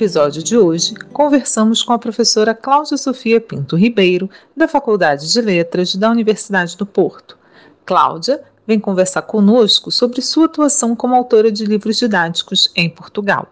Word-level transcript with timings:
Episódio 0.00 0.42
de 0.42 0.56
hoje, 0.56 0.94
conversamos 1.12 1.82
com 1.82 1.92
a 1.92 1.98
professora 1.98 2.54
Cláudia 2.54 2.96
Sofia 2.96 3.38
Pinto 3.38 3.76
Ribeiro, 3.76 4.30
da 4.56 4.66
Faculdade 4.66 5.30
de 5.30 5.42
Letras 5.42 5.94
da 5.94 6.08
Universidade 6.10 6.74
do 6.74 6.86
Porto. 6.86 7.36
Cláudia 7.84 8.42
vem 8.66 8.80
conversar 8.80 9.20
conosco 9.20 9.90
sobre 9.90 10.22
sua 10.22 10.46
atuação 10.46 10.96
como 10.96 11.14
autora 11.14 11.52
de 11.52 11.66
livros 11.66 11.98
didáticos 11.98 12.72
em 12.74 12.88
Portugal. 12.88 13.46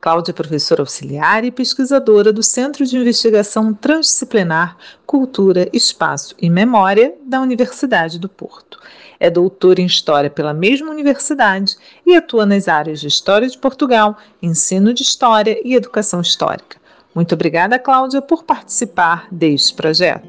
Cláudia 0.00 0.32
é 0.32 0.34
professora 0.34 0.80
auxiliar 0.80 1.44
e 1.44 1.50
pesquisadora 1.50 2.32
do 2.32 2.42
Centro 2.42 2.86
de 2.86 2.96
Investigação 2.96 3.74
Transdisciplinar 3.74 4.78
Cultura, 5.04 5.68
Espaço 5.74 6.34
e 6.40 6.48
Memória 6.48 7.14
da 7.22 7.38
Universidade 7.38 8.18
do 8.18 8.30
Porto. 8.30 8.80
É 9.22 9.30
doutora 9.30 9.80
em 9.80 9.86
História 9.86 10.28
pela 10.28 10.52
mesma 10.52 10.90
universidade 10.90 11.76
e 12.04 12.16
atua 12.16 12.44
nas 12.44 12.66
áreas 12.66 13.00
de 13.00 13.06
História 13.06 13.48
de 13.48 13.56
Portugal, 13.56 14.18
Ensino 14.42 14.92
de 14.92 15.04
História 15.04 15.60
e 15.64 15.76
Educação 15.76 16.20
Histórica. 16.20 16.76
Muito 17.14 17.32
obrigada, 17.32 17.78
Cláudia, 17.78 18.20
por 18.20 18.42
participar 18.42 19.28
deste 19.30 19.74
projeto. 19.74 20.26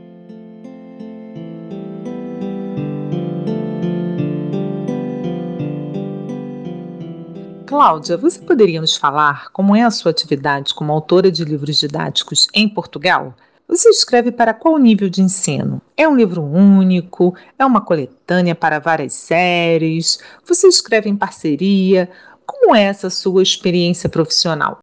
Cláudia, 7.66 8.16
você 8.16 8.39
poderia 8.39 8.80
nos 8.80 8.95
falar 8.95 9.49
como 9.49 9.75
é 9.75 9.81
a 9.81 9.89
sua 9.89 10.11
atividade 10.11 10.71
como 10.71 10.94
autora 10.94 11.31
de 11.31 11.44
livros 11.44 11.80
didáticos 11.80 12.47
em 12.53 12.69
Portugal? 12.69 13.33
Você 13.67 13.89
escreve 13.89 14.31
para 14.31 14.53
qual 14.53 14.78
nível 14.78 15.09
de 15.09 15.22
ensino? 15.22 15.81
É 15.95 16.08
um 16.08 16.16
livro 16.16 16.44
único? 16.44 17.33
É 17.58 17.66
uma 17.66 17.81
coletânea 17.81 18.53
para 18.53 18.80
várias 18.80 19.14
séries? 19.14 20.20
Você 20.45 20.67
escreve 20.67 21.09
em 21.09 21.16
parceria? 21.16 22.09
Como 22.45 22.75
é 22.75 22.83
essa 22.83 23.09
sua 23.09 23.42
experiência 23.42 24.09
profissional? 24.09 24.80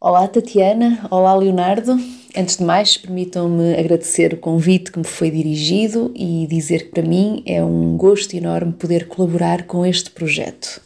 Olá, 0.00 0.28
Tatiana. 0.28 1.06
Olá, 1.10 1.34
Leonardo. 1.34 1.98
Antes 2.36 2.58
de 2.58 2.64
mais, 2.64 2.96
permitam-me 2.96 3.74
agradecer 3.74 4.34
o 4.34 4.38
convite 4.38 4.92
que 4.92 4.98
me 4.98 5.04
foi 5.04 5.30
dirigido 5.30 6.12
e 6.14 6.46
dizer 6.46 6.84
que 6.84 6.90
para 6.90 7.02
mim 7.02 7.42
é 7.44 7.64
um 7.64 7.96
gosto 7.96 8.34
enorme 8.34 8.72
poder 8.72 9.08
colaborar 9.08 9.64
com 9.64 9.84
este 9.84 10.10
projeto. 10.10 10.85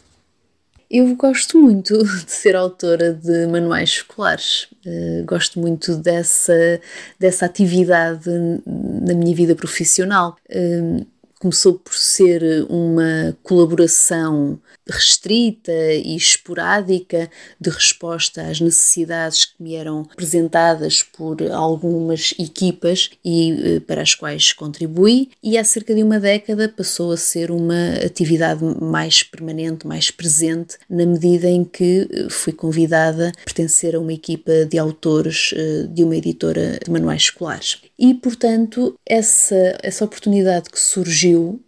Eu 0.93 1.15
gosto 1.15 1.57
muito 1.57 2.03
de 2.03 2.29
ser 2.29 2.53
autora 2.53 3.13
de 3.13 3.47
manuais 3.47 3.91
escolares. 3.91 4.67
Uh, 4.85 5.23
gosto 5.25 5.57
muito 5.57 5.95
dessa, 5.95 6.81
dessa 7.17 7.45
atividade 7.45 8.29
na 8.67 9.13
minha 9.13 9.33
vida 9.33 9.55
profissional. 9.55 10.35
Uh, 10.49 11.05
começou 11.39 11.75
por 11.75 11.93
ser 11.93 12.65
uma 12.69 13.35
colaboração 13.41 14.59
restrita 14.91 15.71
e 15.71 16.15
esporádica 16.15 17.29
de 17.59 17.69
resposta 17.69 18.43
às 18.43 18.59
necessidades 18.59 19.45
que 19.45 19.61
me 19.61 19.75
eram 19.75 20.07
apresentadas 20.11 21.03
por 21.03 21.41
algumas 21.51 22.33
equipas 22.37 23.09
e 23.23 23.51
eh, 23.51 23.79
para 23.79 24.01
as 24.01 24.13
quais 24.13 24.53
contribuí, 24.53 25.29
e 25.41 25.57
há 25.57 25.63
cerca 25.63 25.93
de 25.95 26.03
uma 26.03 26.19
década 26.19 26.69
passou 26.69 27.11
a 27.11 27.17
ser 27.17 27.51
uma 27.51 27.93
atividade 28.05 28.63
mais 28.81 29.23
permanente, 29.23 29.87
mais 29.87 30.11
presente, 30.11 30.77
na 30.89 31.05
medida 31.05 31.47
em 31.47 31.63
que 31.63 32.07
eh, 32.11 32.27
fui 32.29 32.53
convidada 32.53 33.29
a 33.29 33.45
pertencer 33.45 33.95
a 33.95 33.99
uma 33.99 34.13
equipa 34.13 34.65
de 34.65 34.77
autores 34.77 35.53
eh, 35.55 35.87
de 35.89 36.03
uma 36.03 36.15
editora 36.15 36.79
de 36.83 36.91
manuais 36.91 37.23
escolares. 37.23 37.81
E, 37.97 38.13
portanto, 38.13 38.95
essa, 39.05 39.77
essa 39.81 40.05
oportunidade 40.05 40.69
que 40.69 40.79
surgiu 40.79 41.61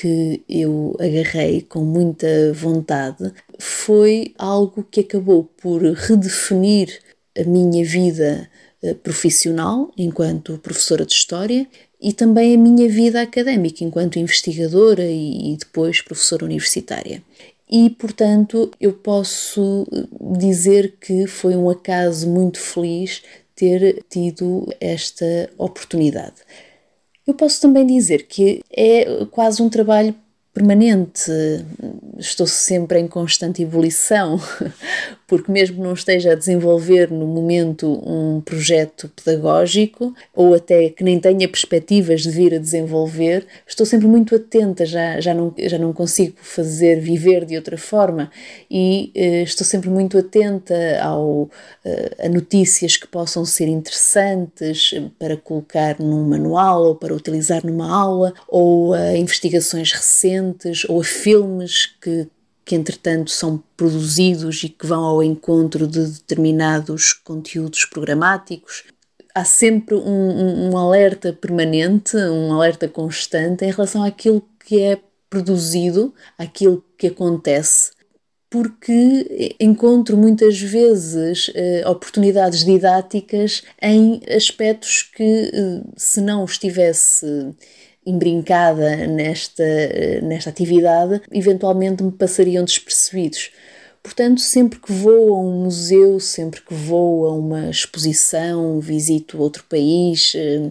que 0.00 0.44
eu 0.48 0.96
agarrei 1.00 1.60
com 1.60 1.80
muita 1.80 2.52
vontade 2.52 3.32
foi 3.58 4.32
algo 4.38 4.86
que 4.88 5.00
acabou 5.00 5.50
por 5.60 5.82
redefinir 5.82 7.00
a 7.36 7.42
minha 7.42 7.84
vida 7.84 8.48
eh, 8.80 8.94
profissional 8.94 9.90
enquanto 9.98 10.56
professora 10.58 11.04
de 11.04 11.12
História 11.12 11.66
e 12.00 12.12
também 12.12 12.54
a 12.54 12.58
minha 12.58 12.88
vida 12.88 13.20
académica 13.20 13.82
enquanto 13.82 14.20
investigadora 14.20 15.04
e 15.04 15.56
depois 15.58 16.00
professora 16.00 16.44
universitária. 16.44 17.20
E, 17.68 17.90
portanto, 17.90 18.70
eu 18.80 18.92
posso 18.92 19.84
dizer 20.38 20.94
que 21.00 21.26
foi 21.26 21.56
um 21.56 21.68
acaso 21.68 22.28
muito 22.28 22.60
feliz 22.60 23.22
ter 23.56 24.04
tido 24.08 24.72
esta 24.80 25.50
oportunidade. 25.58 26.36
Eu 27.28 27.34
posso 27.34 27.60
também 27.60 27.86
dizer 27.86 28.26
que 28.26 28.62
é 28.74 29.26
quase 29.26 29.62
um 29.62 29.68
trabalho 29.68 30.14
permanente, 30.58 31.30
estou 32.18 32.46
sempre 32.46 32.98
em 32.98 33.06
constante 33.06 33.62
ebulição, 33.62 34.40
porque 35.24 35.52
mesmo 35.52 35.84
não 35.84 35.92
esteja 35.92 36.32
a 36.32 36.34
desenvolver 36.34 37.12
no 37.12 37.26
momento 37.26 37.86
um 38.04 38.40
projeto 38.40 39.08
pedagógico 39.14 40.12
ou 40.34 40.54
até 40.54 40.88
que 40.88 41.04
nem 41.04 41.20
tenha 41.20 41.46
perspectivas 41.48 42.22
de 42.22 42.30
vir 42.30 42.54
a 42.54 42.58
desenvolver, 42.58 43.46
estou 43.66 43.86
sempre 43.86 44.08
muito 44.08 44.34
atenta, 44.34 44.84
já, 44.84 45.20
já, 45.20 45.32
não, 45.32 45.54
já 45.56 45.78
não 45.78 45.92
consigo 45.92 46.34
fazer 46.42 46.98
viver 46.98 47.44
de 47.44 47.56
outra 47.56 47.78
forma. 47.78 48.30
E 48.68 49.12
eh, 49.14 49.42
estou 49.42 49.66
sempre 49.66 49.90
muito 49.90 50.18
atenta 50.18 50.74
ao, 51.02 51.48
eh, 51.84 52.16
a 52.24 52.28
notícias 52.28 52.96
que 52.96 53.06
possam 53.06 53.44
ser 53.44 53.68
interessantes 53.68 54.94
para 55.18 55.36
colocar 55.36 56.00
num 56.00 56.24
manual 56.24 56.84
ou 56.84 56.94
para 56.96 57.14
utilizar 57.14 57.64
numa 57.64 57.88
aula 57.88 58.32
ou 58.48 58.94
a 58.94 59.16
investigações 59.16 59.92
recentes 59.92 60.47
ou 60.88 61.00
a 61.00 61.04
filmes 61.04 61.86
que 62.00 62.28
que 62.68 62.74
entretanto 62.74 63.30
são 63.30 63.64
produzidos 63.78 64.62
e 64.62 64.68
que 64.68 64.86
vão 64.86 65.02
ao 65.02 65.22
encontro 65.22 65.86
de 65.86 66.04
determinados 66.06 67.14
conteúdos 67.14 67.86
programáticos. 67.86 68.84
Há 69.34 69.42
sempre 69.42 69.94
um, 69.94 70.00
um, 70.00 70.70
um 70.70 70.76
alerta 70.76 71.32
permanente, 71.32 72.14
um 72.14 72.52
alerta 72.52 72.86
constante 72.86 73.64
em 73.64 73.70
relação 73.70 74.02
àquilo 74.02 74.46
que 74.66 74.82
é 74.82 75.00
produzido, 75.30 76.12
àquilo 76.36 76.84
que 76.98 77.06
acontece 77.06 77.92
porque 78.50 79.54
encontro 79.60 80.16
muitas 80.16 80.58
vezes 80.58 81.50
eh, 81.54 81.82
oportunidades 81.86 82.64
didáticas 82.64 83.62
em 83.80 84.22
aspectos 84.34 85.02
que, 85.02 85.50
eh, 85.52 85.82
se 85.96 86.20
não 86.20 86.44
estivesse 86.46 87.26
embrincada 88.08 89.06
nesta, 89.06 89.64
nesta 90.22 90.50
atividade, 90.50 91.20
eventualmente 91.30 92.02
me 92.02 92.12
passariam 92.12 92.64
despercebidos. 92.64 93.50
Portanto, 94.02 94.40
sempre 94.40 94.78
que 94.78 94.90
vou 94.90 95.34
a 95.34 95.40
um 95.40 95.64
museu, 95.64 96.18
sempre 96.18 96.62
que 96.62 96.72
vou 96.72 97.26
a 97.26 97.34
uma 97.34 97.68
exposição, 97.68 98.80
visito 98.80 99.38
outro 99.38 99.64
país, 99.64 100.32
eh, 100.34 100.70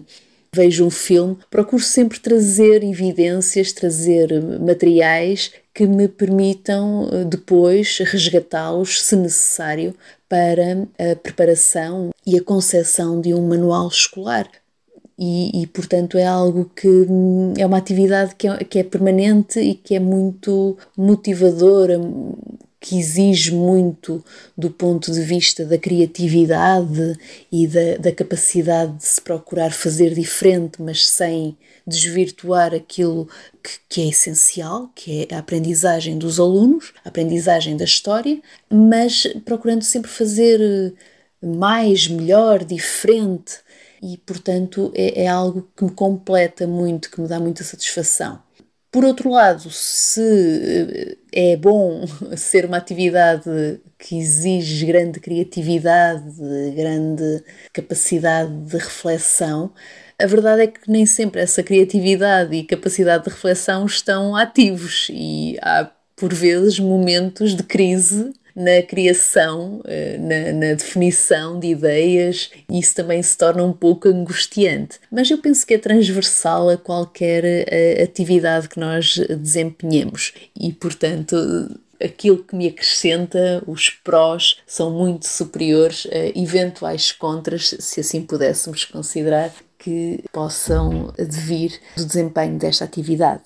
vejo 0.52 0.84
um 0.84 0.90
filme, 0.90 1.38
procuro 1.50 1.82
sempre 1.82 2.18
trazer 2.18 2.82
evidências, 2.82 3.72
trazer 3.72 4.42
materiais 4.60 5.52
que 5.72 5.86
me 5.86 6.08
permitam 6.08 7.08
eh, 7.12 7.24
depois 7.24 7.98
resgatá-los, 7.98 9.02
se 9.02 9.14
necessário, 9.14 9.94
para 10.28 10.88
a 10.98 11.14
preparação 11.14 12.10
e 12.26 12.36
a 12.36 12.42
concepção 12.42 13.20
de 13.20 13.32
um 13.32 13.46
manual 13.46 13.88
escolar 13.88 14.50
e, 15.18 15.62
e, 15.62 15.66
portanto 15.66 16.16
é 16.16 16.24
algo 16.24 16.70
que 16.76 16.88
é 17.58 17.66
uma 17.66 17.78
atividade 17.78 18.34
que 18.36 18.46
é, 18.46 18.56
que 18.58 18.78
é 18.78 18.84
permanente 18.84 19.58
e 19.58 19.74
que 19.74 19.96
é 19.96 20.00
muito 20.00 20.78
motivadora, 20.96 22.00
que 22.80 22.96
exige 22.96 23.52
muito 23.52 24.24
do 24.56 24.70
ponto 24.70 25.10
de 25.12 25.20
vista 25.20 25.64
da 25.64 25.76
criatividade 25.76 27.18
e 27.50 27.66
da, 27.66 27.96
da 27.98 28.12
capacidade 28.12 28.96
de 28.96 29.04
se 29.04 29.20
procurar 29.20 29.72
fazer 29.72 30.14
diferente, 30.14 30.80
mas 30.80 31.08
sem 31.08 31.56
desvirtuar 31.84 32.72
aquilo 32.72 33.28
que, 33.62 33.70
que, 33.88 34.00
é 34.02 34.08
essencial, 34.08 34.90
que 34.94 35.26
é 35.28 35.34
a 35.34 35.38
aprendizagem 35.38 36.16
dos 36.16 36.38
alunos, 36.38 36.92
a 37.04 37.08
aprendizagem 37.08 37.76
da 37.76 37.84
história, 37.84 38.40
mas 38.70 39.26
procurando 39.44 39.82
sempre 39.82 40.10
fazer 40.10 40.94
mais, 41.42 42.06
melhor, 42.06 42.64
diferente. 42.64 43.54
E, 44.02 44.16
portanto, 44.18 44.92
é, 44.94 45.24
é 45.24 45.28
algo 45.28 45.68
que 45.76 45.84
me 45.84 45.90
completa 45.90 46.66
muito, 46.66 47.10
que 47.10 47.20
me 47.20 47.28
dá 47.28 47.40
muita 47.40 47.64
satisfação. 47.64 48.40
Por 48.90 49.04
outro 49.04 49.30
lado, 49.30 49.70
se 49.70 51.16
eh, 51.32 51.52
é 51.52 51.56
bom 51.56 52.04
ser 52.36 52.64
uma 52.64 52.78
atividade 52.78 53.80
que 53.98 54.18
exige 54.18 54.86
grande 54.86 55.20
criatividade, 55.20 56.24
grande 56.74 57.44
capacidade 57.72 58.50
de 58.50 58.76
reflexão, 58.78 59.72
a 60.18 60.26
verdade 60.26 60.62
é 60.62 60.66
que 60.66 60.90
nem 60.90 61.04
sempre 61.06 61.40
essa 61.40 61.62
criatividade 61.62 62.54
e 62.56 62.64
capacidade 62.64 63.24
de 63.24 63.30
reflexão 63.30 63.86
estão 63.86 64.34
ativos 64.34 65.08
e 65.10 65.58
há 65.62 65.90
por 66.16 66.34
vezes 66.34 66.80
momentos 66.80 67.54
de 67.54 67.62
crise 67.62 68.32
na 68.58 68.82
criação, 68.82 69.80
eh, 69.84 70.18
na, 70.18 70.52
na, 70.52 70.74
definição 70.74 71.60
de 71.60 71.68
ideias, 71.68 72.50
isso 72.68 72.92
também 72.92 73.22
se 73.22 73.38
torna 73.38 73.62
um 73.62 73.72
pouco 73.72 74.08
angustiante. 74.08 74.98
Mas 75.12 75.30
eu 75.30 75.38
penso 75.38 75.64
que 75.64 75.74
é 75.74 75.78
transversal 75.78 76.68
a 76.68 76.76
qualquer 76.76 77.44
eh, 77.44 78.02
atividade 78.02 78.68
que 78.68 78.80
nós 78.80 79.16
desempenhemos 79.16 80.32
e, 80.58 80.72
portanto, 80.72 81.36
aquilo 82.02 82.42
que 82.42 82.56
me 82.56 82.66
acrescenta, 82.66 83.62
os 83.64 83.90
prós, 83.90 84.58
são 84.66 84.90
muito 84.90 85.28
superiores 85.28 86.08
a 86.10 86.38
eventuais 86.38 87.12
contras, 87.12 87.76
se 87.78 88.00
assim 88.00 88.22
pudéssemos 88.22 88.84
considerar, 88.84 89.52
que 89.78 90.24
possam 90.32 91.12
advir 91.16 91.78
do 91.96 92.04
desempenho 92.04 92.58
desta 92.58 92.84
atividade. 92.84 93.44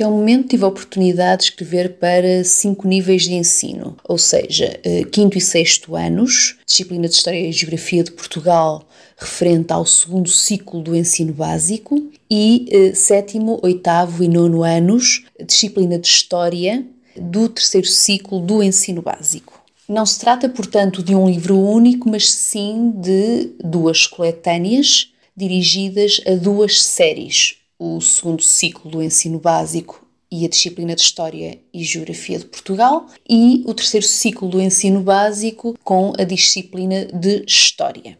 Até 0.00 0.08
o 0.08 0.12
momento 0.12 0.48
tive 0.48 0.64
a 0.64 0.68
oportunidade 0.68 1.42
de 1.42 1.50
escrever 1.50 1.98
para 1.98 2.42
cinco 2.42 2.88
níveis 2.88 3.24
de 3.24 3.34
ensino, 3.34 3.98
ou 4.02 4.16
seja, 4.16 4.80
eh, 4.82 5.04
quinto 5.04 5.36
e 5.36 5.42
sexto 5.42 5.94
anos, 5.94 6.56
disciplina 6.64 7.06
de 7.06 7.14
História 7.14 7.38
e 7.38 7.52
Geografia 7.52 8.02
de 8.02 8.10
Portugal, 8.10 8.88
referente 9.14 9.74
ao 9.74 9.84
segundo 9.84 10.30
ciclo 10.30 10.80
do 10.80 10.96
ensino 10.96 11.34
básico, 11.34 12.02
e 12.30 12.66
eh, 12.70 12.94
sétimo, 12.94 13.60
oitavo 13.62 14.24
e 14.24 14.28
nono 14.28 14.62
anos, 14.62 15.26
disciplina 15.46 15.98
de 15.98 16.08
História 16.08 16.82
do 17.14 17.46
terceiro 17.50 17.86
ciclo 17.86 18.40
do 18.40 18.62
ensino 18.62 19.02
básico. 19.02 19.62
Não 19.86 20.06
se 20.06 20.18
trata, 20.18 20.48
portanto, 20.48 21.02
de 21.02 21.14
um 21.14 21.28
livro 21.28 21.58
único, 21.58 22.08
mas 22.08 22.26
sim 22.30 22.90
de 22.96 23.50
duas 23.62 24.06
coletâneas 24.06 25.10
dirigidas 25.36 26.22
a 26.26 26.36
duas 26.36 26.82
séries, 26.82 27.59
o 27.80 27.98
segundo 27.98 28.42
ciclo 28.42 28.90
do 28.90 29.02
ensino 29.02 29.38
básico 29.38 30.06
e 30.30 30.44
a 30.44 30.48
disciplina 30.48 30.94
de 30.94 31.00
História 31.00 31.58
e 31.72 31.82
Geografia 31.82 32.38
de 32.38 32.44
Portugal, 32.44 33.06
e 33.28 33.64
o 33.66 33.74
terceiro 33.74 34.06
ciclo 34.06 34.48
do 34.48 34.60
ensino 34.60 35.00
básico 35.00 35.76
com 35.82 36.12
a 36.16 36.22
disciplina 36.22 37.06
de 37.06 37.42
História. 37.46 38.18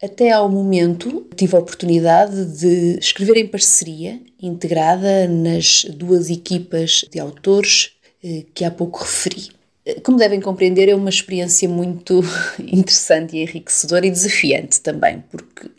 Até 0.00 0.30
ao 0.30 0.48
momento 0.48 1.26
tive 1.36 1.54
a 1.56 1.58
oportunidade 1.58 2.58
de 2.58 2.98
escrever 2.98 3.36
em 3.36 3.46
parceria, 3.46 4.20
integrada 4.40 5.28
nas 5.28 5.84
duas 5.84 6.30
equipas 6.30 7.04
de 7.10 7.20
autores 7.20 7.92
eh, 8.24 8.44
que 8.54 8.64
há 8.64 8.70
pouco 8.70 9.00
referi. 9.00 9.50
Eh, 9.84 10.00
como 10.00 10.18
devem 10.18 10.40
compreender, 10.40 10.88
é 10.88 10.94
uma 10.94 11.10
experiência 11.10 11.68
muito 11.68 12.20
interessante 12.58 13.36
e 13.36 13.42
enriquecedora 13.42 14.06
e 14.06 14.10
desafiante 14.10 14.80
também, 14.80 15.22
porque 15.30 15.70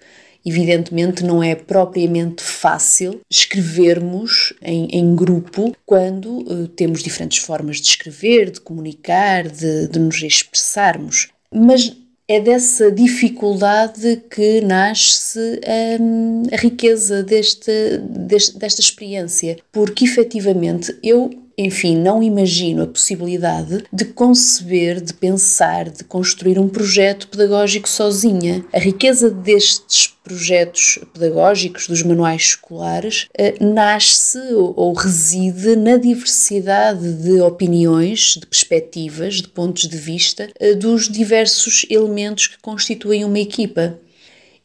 Evidentemente, 0.45 1.23
não 1.23 1.41
é 1.41 1.55
propriamente 1.55 2.43
fácil 2.43 3.21
escrevermos 3.29 4.53
em, 4.61 4.87
em 4.91 5.15
grupo 5.15 5.73
quando 5.85 6.39
uh, 6.39 6.67
temos 6.67 7.01
diferentes 7.01 7.37
formas 7.37 7.77
de 7.77 7.87
escrever, 7.87 8.51
de 8.51 8.59
comunicar, 8.59 9.47
de, 9.47 9.87
de 9.87 9.99
nos 9.99 10.21
expressarmos. 10.21 11.29
Mas 11.51 11.95
é 12.27 12.39
dessa 12.39 12.91
dificuldade 12.91 14.23
que 14.29 14.61
nasce 14.61 15.59
um, 15.99 16.43
a 16.51 16.55
riqueza 16.55 17.21
deste, 17.21 17.97
deste, 17.99 18.57
desta 18.57 18.81
experiência, 18.81 19.57
porque 19.71 20.05
efetivamente 20.05 20.97
eu 21.03 21.29
enfim, 21.57 21.95
não 21.95 22.23
imagino 22.23 22.83
a 22.83 22.87
possibilidade 22.87 23.83
de 23.91 24.05
conceber, 24.05 24.99
de 24.99 25.13
pensar, 25.13 25.89
de 25.89 26.03
construir 26.03 26.57
um 26.57 26.67
projeto 26.67 27.27
pedagógico 27.27 27.87
sozinha. 27.87 28.65
A 28.73 28.79
riqueza 28.79 29.29
destes 29.29 30.13
projetos 30.23 30.99
pedagógicos, 31.13 31.87
dos 31.87 32.01
manuais 32.01 32.41
escolares, 32.41 33.27
eh, 33.37 33.55
nasce 33.59 34.39
ou 34.53 34.93
reside 34.93 35.75
na 35.75 35.97
diversidade 35.97 37.13
de 37.21 37.41
opiniões, 37.41 38.37
de 38.39 38.47
perspectivas, 38.47 39.35
de 39.35 39.49
pontos 39.49 39.87
de 39.87 39.97
vista 39.97 40.49
eh, 40.59 40.73
dos 40.73 41.09
diversos 41.09 41.85
elementos 41.89 42.47
que 42.47 42.57
constituem 42.61 43.25
uma 43.25 43.39
equipa. 43.39 43.99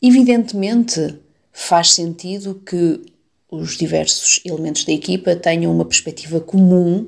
Evidentemente, 0.00 1.18
faz 1.52 1.90
sentido 1.92 2.62
que 2.64 3.00
os 3.50 3.76
diversos 3.76 4.40
elementos 4.44 4.84
da 4.84 4.92
equipa 4.92 5.34
tenham 5.34 5.72
uma 5.72 5.84
perspectiva 5.84 6.40
comum 6.40 7.06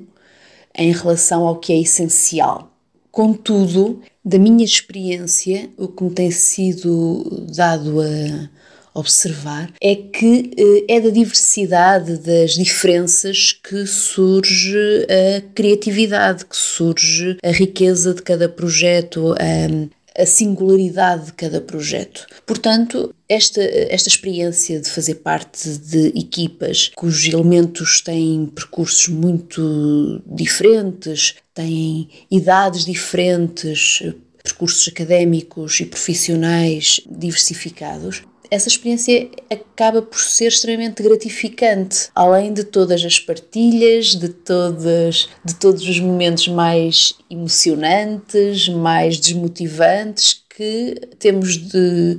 em 0.76 0.92
relação 0.92 1.46
ao 1.46 1.56
que 1.56 1.72
é 1.72 1.81
essencial. 1.81 2.70
Contudo, 3.10 4.00
da 4.25 4.38
minha 4.38 4.64
experiência, 4.64 5.69
o 5.76 5.88
que 5.88 6.04
me 6.04 6.10
tem 6.10 6.31
sido 6.31 7.44
dado 7.52 8.00
a 8.00 8.48
observar 8.94 9.72
é 9.81 9.94
que 9.94 10.50
eh, 10.56 10.96
é 10.96 11.00
da 11.00 11.10
diversidade, 11.10 12.19
das 12.19 12.52
diferenças 12.52 13.52
que 13.52 13.86
surge 13.86 15.06
a 15.08 15.40
criatividade, 15.54 16.44
que 16.44 16.56
surge 16.56 17.36
a 17.43 17.50
riqueza 17.50 18.14
de 18.14 18.22
cada 18.22 18.48
projeto, 18.48 19.32
a, 19.32 19.88
a 20.20 20.26
singularidade 20.26 21.26
de 21.26 21.32
cada 21.32 21.61
projeto. 21.61 22.26
Portanto, 22.46 23.14
esta, 23.28 23.62
esta 23.62 24.08
experiência 24.08 24.81
de 24.81 24.88
fazer 24.90 25.17
parte 25.17 25.69
de 25.78 26.08
equipas 26.08 26.90
cujos 26.94 27.32
elementos 27.32 28.00
têm 28.00 28.46
percursos 28.46 29.08
muito 29.08 30.22
diferentes, 30.27 31.36
têm 31.55 32.08
idades 32.31 32.84
diferentes, 32.84 34.03
percursos 34.43 34.89
académicos 34.89 35.81
e 35.81 35.86
profissionais 35.86 37.00
diversificados, 37.08 38.22
essa 38.50 38.69
experiência 38.69 39.30
acaba 39.48 40.02
por 40.02 40.19
ser 40.19 40.48
extremamente 40.48 41.02
gratificante, 41.02 42.08
além 42.14 42.52
de 42.52 42.64
todas 42.64 43.04
as 43.04 43.19
partilhas, 43.19 44.16
de, 44.16 44.28
de 44.28 45.54
todos 45.54 45.88
os 45.88 46.00
momentos 46.00 46.48
mais 46.48 47.14
emocionantes, 47.30 48.69
mais 48.69 49.19
desmotivantes 49.19 50.42
que 50.56 51.00
temos 51.19 51.56
de 51.56 52.19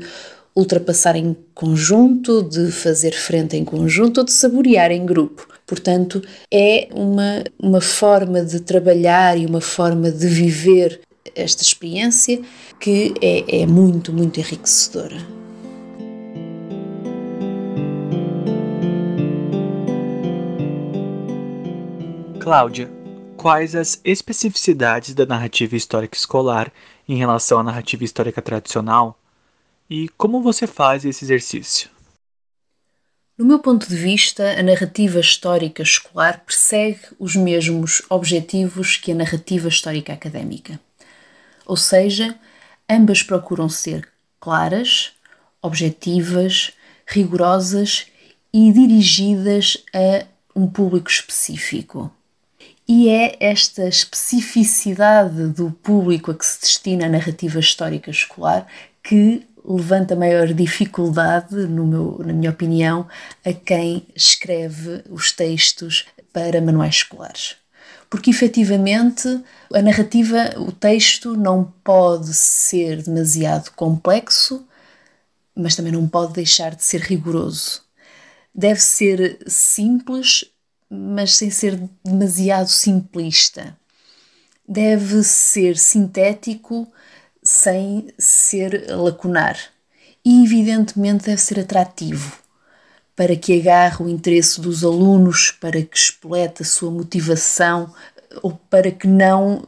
ultrapassar 0.55 1.15
em 1.15 1.35
conjunto, 1.53 2.43
de 2.43 2.71
fazer 2.71 3.11
frente 3.13 3.55
em 3.55 3.63
conjunto 3.63 4.19
ou 4.19 4.23
de 4.23 4.31
saborear 4.31 4.91
em 4.91 5.05
grupo. 5.05 5.47
Portanto, 5.65 6.21
é 6.51 6.89
uma, 6.93 7.43
uma 7.61 7.81
forma 7.81 8.43
de 8.43 8.59
trabalhar 8.59 9.38
e 9.38 9.45
uma 9.45 9.61
forma 9.61 10.11
de 10.11 10.27
viver 10.27 11.00
esta 11.35 11.63
experiência 11.63 12.41
que 12.79 13.13
é, 13.21 13.61
é 13.61 13.65
muito, 13.65 14.11
muito 14.11 14.39
enriquecedora. 14.39 15.40
Cláudia, 22.51 22.91
quais 23.38 23.77
as 23.77 24.01
especificidades 24.03 25.13
da 25.13 25.25
narrativa 25.25 25.74
histórica 25.74 26.17
escolar 26.17 26.70
em 27.08 27.15
relação 27.15 27.60
à 27.60 27.63
narrativa 27.63 28.03
histórica 28.03 28.41
tradicional 28.41 29.17
e 29.89 30.10
como 30.17 30.41
você 30.41 30.67
faz 30.67 31.05
esse 31.05 31.24
exercício? 31.24 31.89
No 33.38 33.46
meu 33.46 33.60
ponto 33.60 33.88
de 33.88 33.96
vista, 33.96 34.60
a 34.60 34.62
narrativa 34.62 35.22
histórica 35.22 35.81
escolar 35.81 36.43
persegue 36.46 37.00
os 37.17 37.38
mesmos 37.38 38.01
objetivos 38.10 38.98
que 38.98 39.13
a 39.13 39.15
narrativa 39.15 39.70
histórica 39.70 40.12
académica. 40.12 40.77
Ou 41.65 41.77
seja, 41.77 42.38
ambas 42.89 43.24
procuram 43.24 43.70
ser 43.70 44.10
claras, 44.41 45.13
objetivas, 45.62 46.74
rigorosas 47.08 48.08
e 48.53 48.74
dirigidas 48.74 49.77
a 49.93 50.27
um 50.53 50.67
público 50.67 51.10
específico. 51.10 52.12
E 52.93 53.07
é 53.07 53.38
esta 53.39 53.88
especificidade 53.88 55.48
do 55.48 55.71
público 55.71 56.29
a 56.29 56.36
que 56.36 56.45
se 56.45 56.60
destina 56.60 57.05
a 57.05 57.10
narrativa 57.10 57.57
histórica 57.57 58.12
escolar 58.12 58.67
que 59.01 59.48
levanta 59.63 60.13
maior 60.13 60.53
dificuldade, 60.53 61.55
meu, 61.55 62.19
na 62.19 62.33
minha 62.33 62.50
opinião, 62.50 63.07
a 63.45 63.53
quem 63.53 64.05
escreve 64.13 65.05
os 65.10 65.31
textos 65.31 66.05
para 66.33 66.60
manuais 66.60 66.95
escolares. 66.95 67.55
porque 68.10 68.29
efetivamente 68.29 69.41
a 69.74 69.81
narrativa, 69.81 70.55
o 70.57 70.74
texto 70.74 71.38
não 71.38 71.74
pode 71.86 72.33
ser 72.33 73.01
demasiado 73.03 73.71
complexo, 73.71 74.67
mas 75.55 75.77
também 75.77 75.93
não 75.93 76.10
pode 76.10 76.33
deixar 76.33 76.75
de 76.75 76.83
ser 76.83 77.00
rigoroso. 77.00 77.83
Deve 78.53 78.81
ser 78.81 79.39
simples, 79.48 80.43
mas 80.93 81.36
sem 81.36 81.50
ser 81.50 81.81
demasiado 82.03 82.67
simplista. 82.67 83.77
Deve 84.67 85.24
ser 85.24 85.77
sintético, 85.77 86.86
sem 87.41 88.10
ser 88.19 88.88
lacunar. 88.89 89.57
E, 90.24 90.43
evidentemente, 90.43 91.25
deve 91.25 91.41
ser 91.41 91.62
atrativo 91.62 92.38
para 93.15 93.36
que 93.36 93.60
agarre 93.60 94.03
o 94.03 94.10
interesse 94.10 94.60
dos 94.60 94.83
alunos, 94.83 95.51
para 95.51 95.81
que 95.81 95.98
espolete 95.98 96.62
a 96.62 96.65
sua 96.65 96.91
motivação 96.91 97.93
ou 98.41 98.51
para 98.69 98.91
que 98.91 99.07
não 99.07 99.65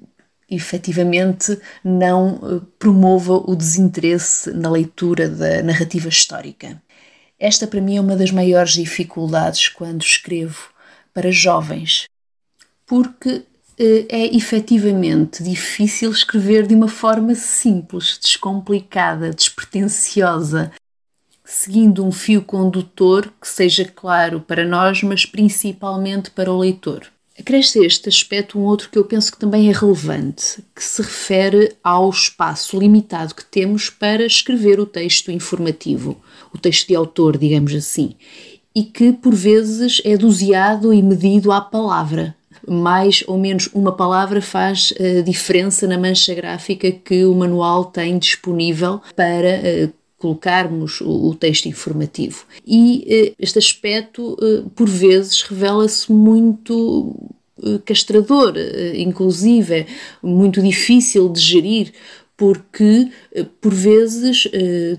efetivamente 0.49 1.57
não 1.83 2.35
eh, 2.35 2.65
promova 2.77 3.33
o 3.33 3.55
desinteresse 3.55 4.51
na 4.51 4.69
leitura 4.69 5.27
da 5.27 5.63
narrativa 5.63 6.09
histórica. 6.09 6.81
Esta 7.39 7.65
para 7.65 7.81
mim 7.81 7.97
é 7.97 8.01
uma 8.01 8.15
das 8.15 8.31
maiores 8.31 8.73
dificuldades 8.73 9.69
quando 9.69 10.01
escrevo 10.01 10.72
para 11.13 11.31
jovens, 11.31 12.05
porque 12.85 13.43
eh, 13.77 14.05
é 14.09 14.35
efetivamente 14.35 15.43
difícil 15.43 16.11
escrever 16.11 16.67
de 16.67 16.75
uma 16.75 16.87
forma 16.87 17.35
simples, 17.35 18.17
descomplicada, 18.21 19.31
despretensiosa, 19.31 20.71
seguindo 21.43 22.05
um 22.05 22.11
fio 22.11 22.41
condutor 22.41 23.31
que 23.39 23.47
seja 23.47 23.85
claro 23.85 24.39
para 24.39 24.65
nós, 24.65 25.03
mas 25.03 25.25
principalmente 25.25 26.31
para 26.31 26.51
o 26.51 26.59
leitor. 26.59 27.11
Acresce 27.37 27.79
a 27.79 27.85
este 27.85 28.09
aspecto 28.09 28.59
um 28.59 28.63
outro 28.63 28.89
que 28.91 28.97
eu 28.97 29.05
penso 29.05 29.31
que 29.31 29.39
também 29.39 29.67
é 29.67 29.71
relevante, 29.71 30.63
que 30.75 30.83
se 30.83 31.01
refere 31.01 31.75
ao 31.83 32.07
espaço 32.11 32.77
limitado 32.77 33.33
que 33.33 33.43
temos 33.43 33.89
para 33.89 34.23
escrever 34.23 34.79
o 34.79 34.85
texto 34.85 35.31
informativo, 35.31 36.21
o 36.53 36.59
texto 36.59 36.89
de 36.89 36.95
autor, 36.95 37.35
digamos 37.35 37.73
assim, 37.73 38.15
e 38.75 38.83
que 38.83 39.13
por 39.13 39.33
vezes 39.33 40.01
é 40.03 40.17
doseado 40.17 40.93
e 40.93 41.01
medido 41.01 41.51
à 41.51 41.61
palavra. 41.61 42.35
Mais 42.67 43.23
ou 43.27 43.37
menos 43.37 43.69
uma 43.73 43.91
palavra 43.91 44.41
faz 44.41 44.93
a 44.99 45.21
diferença 45.21 45.85
na 45.85 45.97
mancha 45.97 46.33
gráfica 46.33 46.91
que 46.91 47.25
o 47.25 47.35
manual 47.35 47.85
tem 47.85 48.17
disponível 48.17 49.01
para 49.15 49.49
eh, 49.49 49.89
colocarmos 50.23 51.01
o, 51.01 51.35
texto 51.35 51.65
informativo. 51.65 52.45
E 52.65 53.03
eh, 53.09 53.33
este 53.37 53.59
aspecto, 53.59 54.37
eh, 54.41 54.63
por 54.73 54.87
vezes, 54.87 55.41
revela-se 55.41 56.09
muito 56.09 57.13
eh, 57.61 57.79
castrador, 57.85 58.53
inclusive 58.95 59.85
muito 60.23 60.61
difícil 60.61 61.27
de 61.27 61.41
gerir, 61.41 61.91
porque 62.37 63.11
por 63.61 63.73
vezes 63.73 64.47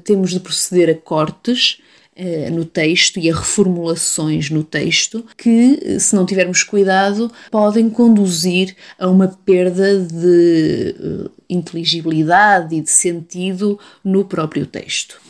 temos 0.04 0.30
de 0.30 0.40
proceder 0.40 0.88
a 0.88 0.94
cortes 0.94 1.78
no 2.52 2.64
texto 2.64 3.18
e 3.18 3.28
a 3.28 3.34
reformulações 3.34 4.50
no 4.50 4.62
texto 4.62 5.24
que, 5.36 5.98
se 5.98 6.14
não 6.14 6.24
tivermos 6.24 6.62
cuidado, 6.62 7.30
podem 7.50 7.90
conduzir 7.90 8.76
a 8.98 9.08
uma 9.08 9.28
perda 9.28 9.98
de 9.98 10.94
inteligibilidade 11.48 12.76
e 12.76 12.80
de 12.80 12.90
sentido 12.90 13.78
no 14.04 14.24
próprio 14.24 14.66
texto. 14.66 15.20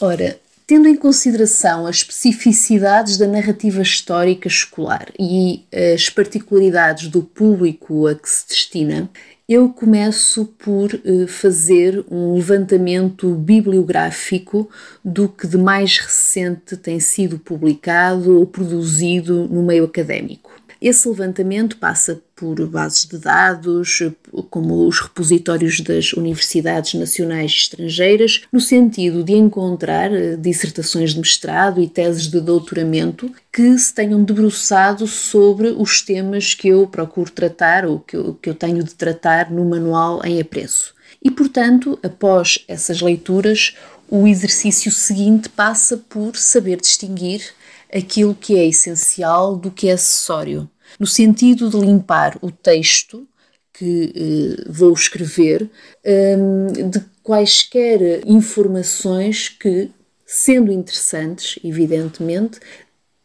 Ora, 0.00 0.38
tendo 0.66 0.88
em 0.88 0.96
consideração 0.96 1.86
as 1.86 1.98
especificidades 1.98 3.16
da 3.16 3.26
narrativa 3.26 3.80
histórica 3.80 4.48
escolar 4.48 5.08
e 5.18 5.64
as 5.94 6.10
particularidades 6.10 7.08
do 7.08 7.22
público 7.22 8.06
a 8.06 8.14
que 8.14 8.28
se 8.28 8.48
destina, 8.48 9.08
eu 9.48 9.68
começo 9.68 10.46
por 10.58 10.92
eh, 10.92 11.26
fazer 11.28 12.04
um 12.10 12.34
levantamento 12.34 13.32
bibliográfico 13.34 14.68
do 15.04 15.28
que 15.28 15.46
de 15.46 15.56
mais 15.56 15.98
recente 15.98 16.76
tem 16.76 16.98
sido 16.98 17.38
publicado 17.38 18.36
ou 18.36 18.44
produzido 18.44 19.46
no 19.48 19.62
meio 19.62 19.84
académico. 19.84 20.50
Esse 20.80 21.08
levantamento 21.08 21.78
passa 21.78 22.20
por 22.34 22.66
bases 22.66 23.06
de 23.06 23.16
dados, 23.18 24.02
como 24.50 24.86
os 24.86 25.00
repositórios 25.00 25.80
das 25.80 26.12
universidades 26.12 26.94
nacionais 26.94 27.50
e 27.50 27.54
estrangeiras, 27.54 28.42
no 28.52 28.60
sentido 28.60 29.24
de 29.24 29.32
encontrar 29.32 30.12
eh, 30.12 30.36
dissertações 30.36 31.14
de 31.14 31.20
mestrado 31.20 31.80
e 31.80 31.88
teses 31.88 32.28
de 32.28 32.40
doutoramento 32.40 33.32
que 33.50 33.78
se 33.78 33.94
tenham 33.94 34.22
debruçado 34.22 35.06
sobre 35.06 35.68
os 35.68 36.02
temas 36.02 36.52
que 36.54 36.68
eu 36.68 36.86
procuro 36.86 37.30
tratar 37.30 37.86
ou 37.86 38.00
que 38.00 38.16
eu, 38.16 38.34
que 38.34 38.50
eu 38.50 38.54
tenho 38.54 38.84
de 38.84 38.94
tratar 38.94 39.50
no 39.50 39.64
manual 39.64 40.20
em 40.24 40.38
apreço. 40.40 40.94
E, 41.24 41.30
portanto, 41.30 41.98
após 42.02 42.62
essas 42.68 43.00
leituras, 43.00 43.74
o 44.08 44.28
exercício 44.28 44.92
seguinte 44.92 45.48
passa 45.48 45.96
por 45.96 46.36
saber 46.36 46.80
distinguir 46.80 47.42
aquilo 47.92 48.34
que 48.34 48.56
é 48.56 48.66
essencial 48.66 49.56
do 49.56 49.70
que 49.70 49.88
é 49.88 49.92
acessório, 49.92 50.68
no 50.98 51.06
sentido 51.06 51.68
de 51.68 51.78
limpar 51.78 52.38
o 52.40 52.50
texto 52.50 53.26
que 53.72 54.12
eh, 54.14 54.64
vou 54.68 54.92
escrever 54.92 55.68
eh, 56.02 56.36
de 56.88 57.00
quaisquer 57.22 58.26
informações 58.26 59.48
que, 59.48 59.90
sendo 60.24 60.72
interessantes, 60.72 61.58
evidentemente, 61.62 62.58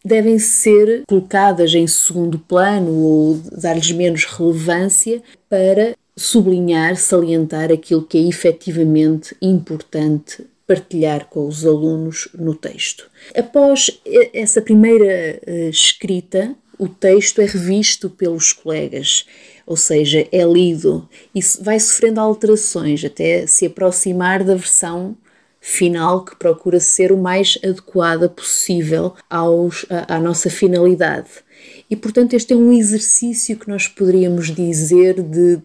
devem 0.04 0.40
ser 0.40 1.04
colocadas 1.08 1.74
em 1.74 1.88
segundo 1.88 2.40
plano 2.40 2.92
ou 2.92 3.38
dar-lhes 3.52 3.92
menos 3.92 4.26
relevância 4.26 5.22
para 5.48 5.96
sublinhar, 6.18 6.98
salientar 6.98 7.72
aquilo 7.72 8.04
que 8.04 8.18
é 8.18 8.28
efetivamente 8.28 9.36
importante 9.42 10.46
partilhar 10.72 11.26
com 11.26 11.46
os 11.46 11.66
alunos 11.66 12.30
no 12.34 12.56
texto. 12.56 13.10
Após 13.36 14.00
essa 14.34 14.62
primeira 14.62 15.38
uh, 15.46 15.70
escrita, 15.70 16.56
o 16.80 16.88
texto 16.88 17.42
é 17.42 17.46
revisto 17.46 18.10
pelos 18.10 18.54
colegas, 18.54 19.26
ou 19.66 19.76
seja, 19.76 20.26
é 20.32 20.44
lido 20.46 21.10
e 21.36 21.42
vai 21.60 21.78
sofrendo 21.78 22.22
alterações 22.22 23.04
até 23.04 23.46
se 23.46 23.66
aproximar 23.66 24.46
da 24.46 24.56
versão 24.56 25.18
final 25.60 26.24
que 26.24 26.38
procura 26.38 26.80
ser 26.80 27.12
o 27.12 27.18
mais 27.18 27.58
adequada 27.62 28.30
possível 28.30 29.14
aos, 29.30 29.86
à, 29.90 30.16
à 30.16 30.20
nossa 30.22 30.50
finalidade. 30.50 31.30
E 31.90 31.98
portanto, 31.98 32.34
este 32.34 32.54
é 32.54 32.56
um 32.56 32.72
exercício 32.72 33.60
que 33.60 33.68
nós 33.68 33.90
poderíamos 33.90 34.56
dizer 34.56 35.22
de 35.22 35.60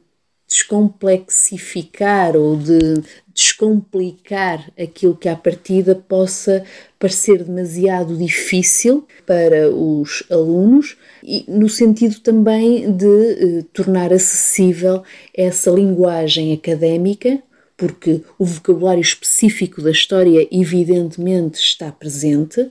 descomplexificar 0.48 2.36
ou 2.36 2.56
de 2.56 3.02
descomplicar 3.36 4.72
aquilo 4.80 5.14
que 5.14 5.28
à 5.28 5.36
partida 5.36 5.94
possa 5.94 6.64
parecer 6.98 7.44
demasiado 7.44 8.16
difícil 8.16 9.06
para 9.26 9.70
os 9.70 10.22
alunos 10.30 10.96
e 11.22 11.44
no 11.46 11.68
sentido 11.68 12.18
também 12.20 12.90
de 12.90 13.06
eh, 13.06 13.64
tornar 13.74 14.10
acessível 14.10 15.02
essa 15.34 15.70
linguagem 15.70 16.54
académica 16.54 17.42
porque 17.76 18.22
o 18.38 18.44
vocabulário 18.46 19.02
específico 19.02 19.82
da 19.82 19.90
história 19.90 20.48
evidentemente 20.50 21.60
está 21.60 21.92
presente, 21.92 22.70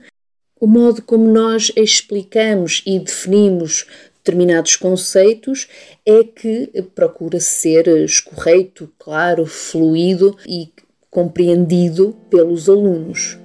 o 0.60 0.66
modo 0.66 1.00
como 1.00 1.30
nós 1.30 1.70
explicamos 1.76 2.82
e 2.84 2.98
definimos 2.98 3.86
determinados 4.26 4.74
conceitos 4.74 5.68
é 6.04 6.24
que 6.24 6.82
procura 6.96 7.38
ser 7.38 7.86
escorreito, 7.86 8.90
claro, 8.98 9.46
fluido 9.46 10.36
e 10.44 10.72
compreendido 11.08 12.16
pelos 12.28 12.68
alunos. 12.68 13.38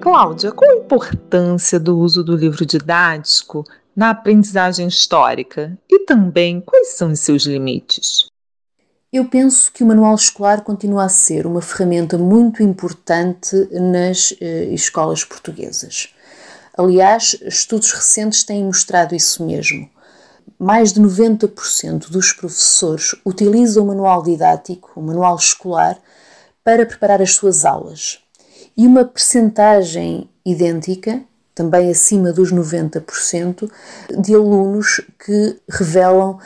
Cláudia, 0.00 0.52
qual 0.52 0.70
a 0.70 0.76
importância 0.76 1.80
do 1.80 1.98
uso 1.98 2.22
do 2.22 2.36
livro 2.36 2.64
didático 2.64 3.64
na 3.96 4.10
aprendizagem 4.10 4.86
histórica 4.86 5.76
e 5.90 6.04
também 6.04 6.60
quais 6.60 6.92
são 6.92 7.10
os 7.10 7.18
seus 7.18 7.42
limites? 7.42 8.28
Eu 9.16 9.24
penso 9.24 9.72
que 9.72 9.82
o 9.82 9.86
manual 9.86 10.14
escolar 10.14 10.60
continua 10.60 11.04
a 11.04 11.08
ser 11.08 11.46
uma 11.46 11.62
ferramenta 11.62 12.18
muito 12.18 12.62
importante 12.62 13.56
nas 13.72 14.34
eh, 14.42 14.64
escolas 14.64 15.24
portuguesas. 15.24 16.10
Aliás, 16.76 17.34
estudos 17.40 17.92
recentes 17.92 18.44
têm 18.44 18.62
mostrado 18.62 19.14
isso 19.14 19.42
mesmo. 19.42 19.88
Mais 20.58 20.92
de 20.92 21.00
90% 21.00 22.10
dos 22.10 22.34
professores 22.34 23.14
utilizam 23.24 23.84
o 23.84 23.86
manual 23.86 24.22
didático, 24.22 24.92
o 24.94 25.02
manual 25.02 25.36
escolar, 25.36 25.98
para 26.62 26.84
preparar 26.84 27.22
as 27.22 27.32
suas 27.32 27.64
aulas. 27.64 28.18
E 28.76 28.86
uma 28.86 29.06
percentagem 29.06 30.28
idêntica, 30.44 31.22
também 31.54 31.88
acima 31.88 32.34
dos 32.34 32.52
90%, 32.52 33.66
de 34.20 34.34
alunos 34.34 35.00
que 35.18 35.58
revelam 35.70 36.38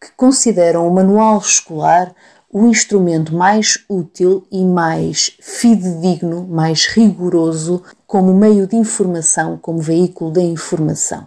que 0.00 0.10
consideram 0.16 0.86
o 0.86 0.94
manual 0.94 1.38
escolar 1.38 2.14
o 2.50 2.66
instrumento 2.66 3.34
mais 3.34 3.84
útil 3.88 4.46
e 4.50 4.64
mais 4.64 5.36
fidedigno, 5.40 6.46
mais 6.46 6.86
rigoroso 6.86 7.82
como 8.06 8.32
meio 8.32 8.66
de 8.66 8.74
informação, 8.74 9.58
como 9.58 9.80
veículo 9.80 10.30
da 10.30 10.40
informação. 10.40 11.26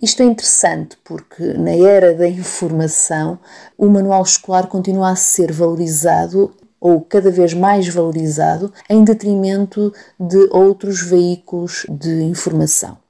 Isto 0.00 0.22
é 0.22 0.26
interessante 0.26 0.96
porque, 1.04 1.54
na 1.54 1.72
era 1.72 2.14
da 2.14 2.28
informação, 2.28 3.38
o 3.76 3.88
manual 3.88 4.22
escolar 4.22 4.66
continua 4.68 5.10
a 5.10 5.16
ser 5.16 5.52
valorizado 5.52 6.52
ou 6.80 7.00
cada 7.00 7.30
vez 7.30 7.54
mais 7.54 7.88
valorizado 7.88 8.72
em 8.88 9.04
detrimento 9.04 9.92
de 10.18 10.48
outros 10.50 11.00
veículos 11.00 11.86
de 11.88 12.22
informação. 12.22 13.01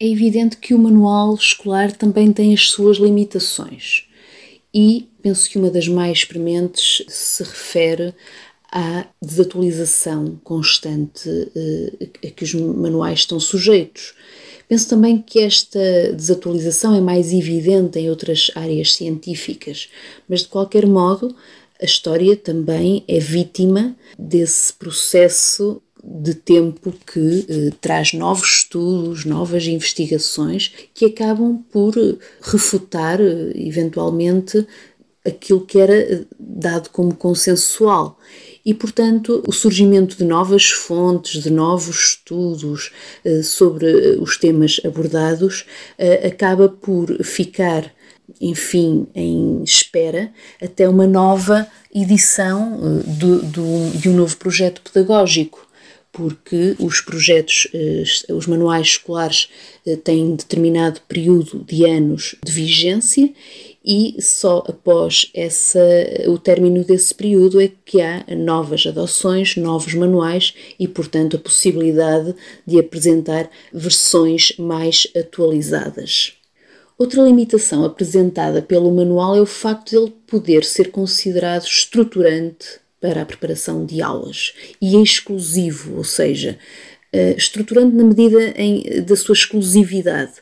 É 0.00 0.06
evidente 0.06 0.56
que 0.58 0.74
o 0.74 0.78
manual 0.78 1.34
escolar 1.34 1.90
também 1.90 2.32
tem 2.32 2.54
as 2.54 2.68
suas 2.70 2.98
limitações 2.98 4.04
e 4.72 5.08
penso 5.20 5.50
que 5.50 5.58
uma 5.58 5.70
das 5.70 5.88
mais 5.88 6.24
prementes 6.24 7.02
se 7.08 7.42
refere 7.42 8.14
à 8.70 9.06
desatualização 9.20 10.38
constante 10.44 11.28
eh, 11.56 12.28
a 12.28 12.30
que 12.30 12.44
os 12.44 12.54
manuais 12.54 13.20
estão 13.20 13.40
sujeitos. 13.40 14.14
Penso 14.68 14.88
também 14.88 15.20
que 15.20 15.40
esta 15.40 16.12
desatualização 16.12 16.94
é 16.94 17.00
mais 17.00 17.32
evidente 17.32 17.98
em 17.98 18.08
outras 18.08 18.52
áreas 18.54 18.94
científicas, 18.94 19.88
mas 20.28 20.42
de 20.42 20.48
qualquer 20.48 20.86
modo 20.86 21.34
a 21.80 21.84
história 21.84 22.36
também 22.36 23.02
é 23.08 23.18
vítima 23.18 23.96
desse 24.18 24.72
processo 24.74 25.82
de 26.02 26.34
tempo 26.34 26.92
que 27.06 27.46
eh, 27.48 27.72
traz 27.80 28.12
novos 28.12 28.60
estudos, 28.60 29.24
novas 29.24 29.66
investigações 29.66 30.72
que 30.94 31.06
acabam 31.06 31.62
por 31.70 31.94
refutar 32.40 33.20
eh, 33.20 33.52
eventualmente 33.54 34.66
aquilo 35.28 35.60
que 35.60 35.78
era 35.78 35.94
eh, 35.94 36.24
dado 36.38 36.90
como 36.90 37.14
consensual. 37.14 38.18
E, 38.64 38.74
portanto, 38.74 39.42
o 39.46 39.52
surgimento 39.52 40.16
de 40.16 40.24
novas 40.24 40.70
fontes, 40.70 41.42
de 41.42 41.50
novos 41.50 42.10
estudos 42.10 42.90
eh, 43.24 43.42
sobre 43.42 43.86
eh, 43.86 44.16
os 44.18 44.36
temas 44.36 44.80
abordados, 44.84 45.66
acaba 46.24 46.68
por 46.68 47.22
ficar, 47.24 47.92
enfim, 48.40 49.06
em 49.14 49.62
espera 49.62 50.32
até 50.62 50.88
uma 50.88 51.06
nova 51.06 51.66
edição 51.94 53.02
de, 53.04 53.40
de, 53.46 53.98
de 53.98 54.08
um 54.08 54.14
novo 54.14 54.36
projeto 54.36 54.80
pedagógico 54.82 55.67
porque 56.12 56.74
os 56.78 57.00
projetos, 57.00 57.68
os 58.28 58.46
manuais 58.46 58.88
escolares 58.88 59.48
têm 60.02 60.34
determinado 60.34 61.00
período 61.08 61.64
de 61.64 61.84
anos 61.84 62.34
de 62.44 62.50
vigência 62.50 63.32
e 63.84 64.16
só 64.20 64.64
após 64.68 65.30
essa, 65.32 65.80
o 66.26 66.38
término 66.38 66.84
desse 66.84 67.14
período 67.14 67.60
é 67.60 67.70
que 67.84 68.02
há 68.02 68.24
novas 68.36 68.86
adoções, 68.86 69.56
novos 69.56 69.94
manuais 69.94 70.54
e, 70.78 70.86
portanto, 70.86 71.36
a 71.36 71.40
possibilidade 71.40 72.34
de 72.66 72.78
apresentar 72.78 73.48
versões 73.72 74.52
mais 74.58 75.06
atualizadas. 75.16 76.34
Outra 76.98 77.22
limitação 77.22 77.84
apresentada 77.84 78.60
pelo 78.60 78.90
manual 78.90 79.36
é 79.36 79.40
o 79.40 79.46
facto 79.46 79.90
de 79.90 79.96
ele 79.96 80.12
poder 80.26 80.64
ser 80.64 80.90
considerado 80.90 81.64
estruturante 81.64 82.80
para 83.00 83.22
a 83.22 83.26
preparação 83.26 83.84
de 83.84 84.02
aulas. 84.02 84.54
E 84.80 84.96
é 84.96 85.00
exclusivo, 85.00 85.96
ou 85.96 86.04
seja, 86.04 86.58
eh, 87.12 87.34
estruturante 87.36 87.94
na 87.94 88.04
medida 88.04 88.52
em, 88.56 89.02
da 89.02 89.16
sua 89.16 89.32
exclusividade, 89.32 90.34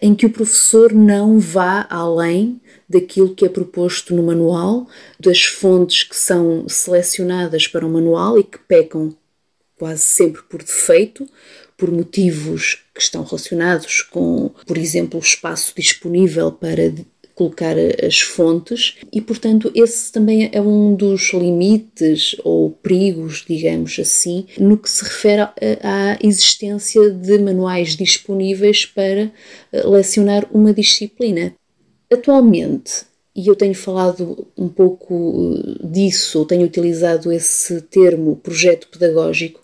em 0.00 0.14
que 0.14 0.26
o 0.26 0.30
professor 0.30 0.92
não 0.92 1.38
vá 1.38 1.86
além 1.90 2.60
daquilo 2.88 3.34
que 3.34 3.44
é 3.44 3.48
proposto 3.48 4.14
no 4.14 4.22
manual, 4.22 4.86
das 5.20 5.44
fontes 5.44 6.04
que 6.04 6.16
são 6.16 6.68
selecionadas 6.68 7.66
para 7.66 7.86
o 7.86 7.90
manual 7.90 8.38
e 8.38 8.44
que 8.44 8.58
pecam 8.58 9.14
quase 9.76 10.02
sempre 10.02 10.42
por 10.42 10.62
defeito, 10.62 11.28
por 11.76 11.90
motivos 11.90 12.82
que 12.94 13.00
estão 13.00 13.22
relacionados 13.22 14.02
com, 14.02 14.50
por 14.66 14.76
exemplo, 14.76 15.20
o 15.20 15.22
espaço 15.22 15.72
disponível 15.76 16.50
para 16.50 16.92
colocar 17.38 17.76
as 18.04 18.18
fontes 18.18 18.96
e, 19.12 19.20
portanto, 19.20 19.70
esse 19.72 20.10
também 20.10 20.50
é 20.52 20.60
um 20.60 20.96
dos 20.96 21.32
limites 21.32 22.34
ou 22.42 22.70
perigos, 22.70 23.44
digamos 23.48 23.96
assim, 24.00 24.44
no 24.58 24.76
que 24.76 24.90
se 24.90 25.04
refere 25.04 25.42
à 25.42 26.18
existência 26.20 27.08
de 27.10 27.38
manuais 27.38 27.94
disponíveis 27.94 28.84
para 28.84 29.30
eh, 29.72 29.86
lecionar 29.86 30.48
uma 30.50 30.74
disciplina. 30.74 31.54
Atualmente, 32.12 33.06
e 33.36 33.46
eu 33.46 33.54
tenho 33.54 33.74
falado 33.74 34.48
um 34.56 34.68
pouco 34.68 35.54
eh, 35.54 35.86
disso, 35.86 36.44
tenho 36.44 36.66
utilizado 36.66 37.30
esse 37.30 37.80
termo 37.82 38.34
projeto 38.34 38.88
pedagógico. 38.88 39.60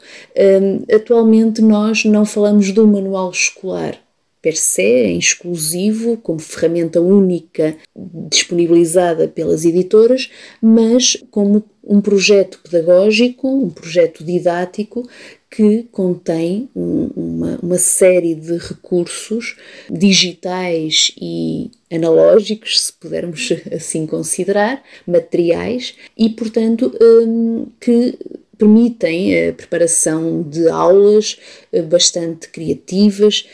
Atualmente 0.95 1.61
nós 1.61 2.05
não 2.05 2.25
falamos 2.25 2.71
do 2.71 2.87
manual 2.87 3.33
escolar 3.33 4.04
per 4.44 4.59
se, 4.59 4.83
em 4.83 5.18
exclusivo, 5.18 6.18
como 6.18 6.38
ferramenta 6.38 7.00
única 7.00 7.74
disponibilizada 8.28 9.26
pelas 9.26 9.64
editoras, 9.64 10.30
mas 10.61 11.16
como 11.30 11.64
um 11.83 11.98
projeto 11.98 12.61
pedagógico, 12.62 13.48
um 13.48 13.70
projeto 13.70 14.22
didático 14.22 15.09
que 15.50 15.85
contém 15.90 16.68
uma, 16.74 17.59
uma 17.62 17.78
série 17.78 18.35
de 18.35 18.59
recursos 18.59 19.57
digitais 19.90 21.14
e 21.18 21.70
analógicos, 21.90 22.83
se 22.83 22.92
pudermos 22.92 23.50
assim 23.72 24.07
considerar, 24.07 24.83
materiais, 25.07 25.94
e 26.18 26.28
portanto 26.28 26.94
hum, 27.00 27.68
que 27.80 28.18
permitem 28.59 29.48
a 29.48 29.52
preparação 29.54 30.42
de 30.42 30.68
aulas 30.68 31.38
eh, 31.72 31.80
bastante 31.80 32.48
criativas, 32.50 33.46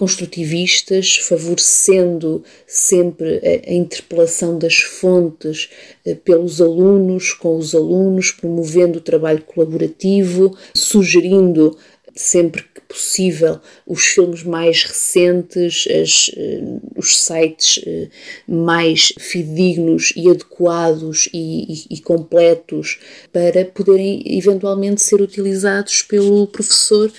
construtivistas, 0.00 1.18
favorecendo 1.18 2.42
sempre 2.66 3.38
a, 3.44 3.70
interpelação 3.70 4.58
das 4.58 4.78
fontes 4.78 5.68
eh, 6.06 6.14
pelos 6.14 6.58
alunos, 6.58 7.34
com 7.34 7.58
os 7.58 7.74
alunos, 7.74 8.30
promovendo 8.30 8.96
o 8.96 9.02
trabalho 9.02 9.42
colaborativo, 9.42 10.56
sugerindo 10.74 11.76
sempre 12.14 12.62
que 12.62 12.80
possível 12.88 13.60
os 13.86 14.02
filmes 14.02 14.42
mais 14.42 14.84
recentes, 14.84 15.86
as, 15.86 16.30
eh, 16.34 16.62
os 16.96 17.18
sites 17.18 17.84
eh, 17.86 18.08
mais 18.48 19.12
fidedignos 19.18 20.14
e 20.16 20.30
adequados 20.30 21.28
e, 21.30 21.74
e, 21.74 21.94
e, 21.96 22.00
completos 22.00 22.98
para 23.30 23.66
poderem 23.66 24.22
eventualmente 24.24 25.02
ser 25.02 25.20
utilizados 25.20 26.00
pelo 26.00 26.46
professor 26.46 27.12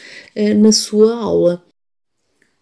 na 0.56 0.72
sua 0.72 1.14
aula. 1.16 1.64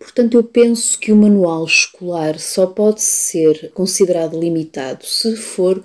Portanto, 0.10 0.38
eu 0.38 0.44
penso 0.44 0.98
que 0.98 1.12
o 1.12 1.16
manual 1.16 1.66
escolar 1.66 2.40
só 2.40 2.66
pode 2.66 3.00
ser 3.00 3.70
considerado 3.76 4.40
limitado 4.40 5.06
se 5.06 5.36
for 5.36 5.84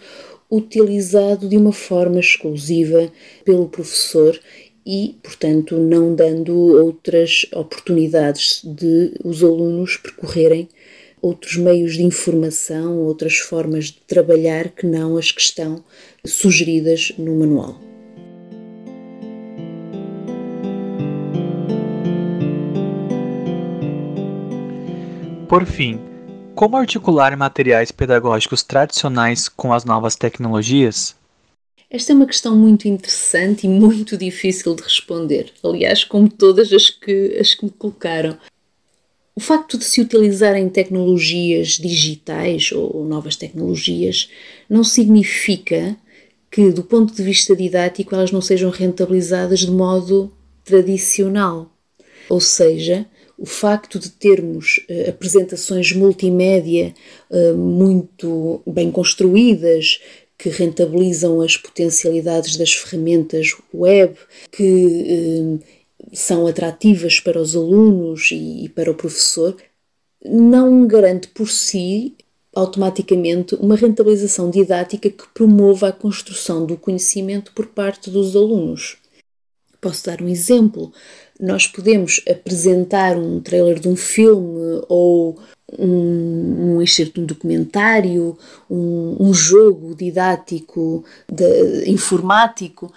utilizado 0.51 1.47
de 1.47 1.59
uma 1.59 1.73
forma 1.73 2.19
exclusiva 2.21 3.13
pelo 3.45 3.69
professor 3.69 4.41
e, 4.85 5.17
portanto, 5.23 5.77
não 5.77 6.15
dando 6.15 6.57
outras 6.57 7.45
oportunidades 7.53 8.63
de 8.65 9.13
os 9.23 9.45
alunos 9.45 9.99
percorrerem 9.99 10.71
outros 11.21 11.57
meios 11.57 11.93
de 11.93 12.03
informação, 12.03 13.01
outras 13.01 13.37
formas 13.37 13.87
de 13.87 14.01
trabalhar 14.07 14.71
que 14.71 14.87
não 14.87 15.19
as 15.19 15.31
que 15.33 15.43
estão 15.43 15.85
sugeridas 16.25 17.13
no 17.19 17.37
manual. 17.37 17.94
Por 25.55 25.67
fim, 25.67 26.01
como 26.57 26.77
articular 26.77 27.37
materiais 27.37 27.93
pedagógicos 27.93 28.65
tradicionais 28.65 29.49
com 29.49 29.73
as 29.73 29.85
novas 29.85 30.17
tecnologias? 30.17 31.15
Esta 31.89 32.11
é 32.11 32.17
uma 32.17 32.27
questão 32.27 32.57
muito 32.57 32.89
interessante 32.89 33.65
e 33.65 33.71
muito 33.71 34.17
difícil 34.17 34.75
de 34.75 34.83
responder, 34.83 35.53
aliás, 35.63 36.03
como 36.03 36.29
todas 36.29 36.73
as 36.73 36.91
que, 36.91 37.39
as 37.39 37.55
que 37.55 37.67
me 37.67 37.71
colocaram. 37.71 38.37
O 39.37 39.39
facto 39.39 39.79
de 39.79 39.85
se 39.85 40.01
utilizarem 40.01 40.69
tecnologias 40.69 41.79
digitais 41.79 42.73
ou 42.73 43.05
novas 43.05 43.37
tecnologias 43.37 44.29
não 44.69 44.83
significa 44.83 45.97
que, 46.51 46.73
do 46.73 46.83
ponto 46.83 47.15
de 47.15 47.23
vista 47.23 47.55
didático, 47.55 48.13
elas 48.13 48.33
não 48.33 48.41
sejam 48.41 48.71
rentabilizadas 48.71 49.61
de 49.61 49.71
modo 49.71 50.33
tradicional. 50.65 51.71
Ou 52.29 52.41
seja, 52.41 53.07
o 53.39 53.47
facto 53.47 53.99
de 53.99 54.11
termos 54.11 54.85
uh, 54.89 55.11
apresentações 55.11 55.93
multimédia 55.93 56.95
uh, 57.31 57.57
muito 57.57 58.63
bem 58.67 58.91
construídas, 58.91 60.01
que 60.39 60.49
rentabilizam 60.49 61.41
as 61.41 61.57
potencialidades 61.57 62.57
das 62.57 62.73
ferramentas 62.73 63.55
web, 63.73 64.17
que 64.53 64.63
uh, 64.63 65.61
são 66.13 66.47
atrativas 66.47 67.21
para 67.21 67.41
os 67.41 67.57
alunos 67.57 68.31
e, 68.31 68.65
e 68.65 68.69
para 68.69 68.91
o 68.91 68.95
professor, 68.95 69.57
não 70.25 70.87
garante 70.87 71.29
por 71.29 71.49
si 71.49 72.15
automaticamente 72.55 73.55
uma 73.57 73.75
rentabilização 73.75 74.49
didática 74.49 75.11
que 75.11 75.29
promova 75.35 75.89
a 75.89 75.93
construção 75.93 76.65
do 76.65 76.77
conhecimento 76.77 77.53
por 77.53 77.67
parte 77.67 78.11
dos 78.11 78.37
alunos. 78.37 78.97
Posso 79.81 80.07
dar 80.07 80.23
um 80.23 80.29
exemplo. 80.29 80.93
Nós 81.41 81.67
podemos 81.67 82.23
apresentar 82.29 83.17
um 83.17 83.41
trailer 83.41 83.81
de 83.81 83.89
um 83.89 83.97
filme 83.97 84.83
ou 84.89 85.39
um, 85.79 86.77
um 86.77 86.83
excerto 86.83 87.15
de 87.15 87.21
um 87.21 87.27
documentário, 87.27 88.39
um, 88.71 89.17
um 89.19 89.35
jogo 89.35 89.95
didático 89.95 91.05
de, 91.31 91.91
informático. 91.91 92.93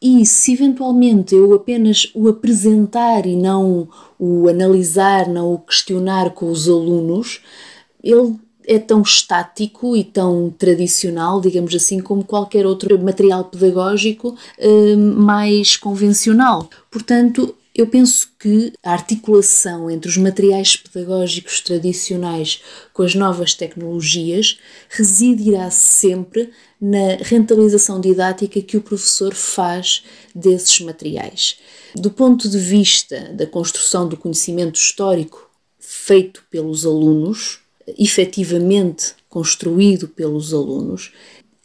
E 0.00 0.24
se 0.24 0.52
eventualmente 0.52 1.34
eu 1.34 1.54
apenas 1.54 2.10
o 2.14 2.28
apresentar 2.28 3.26
e 3.26 3.34
não 3.34 3.88
o 4.18 4.48
analisar, 4.48 5.28
não 5.28 5.54
o 5.54 5.58
questionar 5.58 6.30
com 6.30 6.50
os 6.50 6.68
alunos, 6.68 7.40
ele 8.02 8.36
é 8.66 8.78
tão 8.78 9.00
estático 9.02 9.96
e 9.96 10.02
tão 10.02 10.52
tradicional, 10.58 11.40
digamos 11.40 11.74
assim, 11.74 12.00
como 12.00 12.24
qualquer 12.24 12.66
outro 12.66 12.98
material 12.98 13.44
pedagógico 13.44 14.36
eh, 14.58 14.96
mais 14.96 15.76
convencional. 15.76 16.68
Portanto, 16.90 17.54
eu 17.76 17.86
penso 17.86 18.30
que 18.38 18.72
a 18.82 18.92
articulação 18.92 19.90
entre 19.90 20.08
os 20.08 20.16
materiais 20.16 20.76
pedagógicos 20.76 21.60
tradicionais 21.60 22.62
com 22.92 23.02
as 23.02 23.14
novas 23.14 23.52
tecnologias 23.52 24.58
residirá 24.88 25.70
sempre 25.70 26.50
na 26.80 27.16
rentabilização 27.20 28.00
didática 28.00 28.62
que 28.62 28.78
o 28.78 28.82
professor 28.82 29.34
faz 29.34 30.02
desses 30.34 30.80
materiais. 30.80 31.58
Do 31.94 32.10
ponto 32.10 32.48
de 32.48 32.58
vista 32.58 33.30
da 33.34 33.46
construção 33.46 34.08
do 34.08 34.16
conhecimento 34.16 34.76
histórico 34.76 35.50
feito 35.78 36.44
pelos 36.50 36.86
alunos, 36.86 37.60
efetivamente 37.98 39.14
construído 39.28 40.08
pelos 40.08 40.52
alunos, 40.52 41.12